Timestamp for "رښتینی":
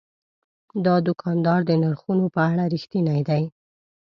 2.73-3.21